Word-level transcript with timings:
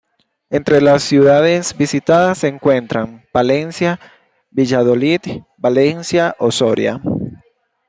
Entre 0.49 0.81
las 0.81 1.03
ciudades 1.03 1.77
visitadas 1.77 2.39
se 2.39 2.47
encuentran: 2.47 3.23
Palencia, 3.31 3.99
Valladolid, 4.49 5.21
Valencia 5.59 6.35
o 6.39 6.49
Soria. 6.49 6.99